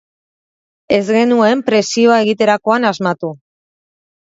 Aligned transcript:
Ez 0.97 1.01
genuen 1.17 1.63
presioa 1.69 2.19
egiterakoan 2.25 2.93
asmatu. 2.95 3.35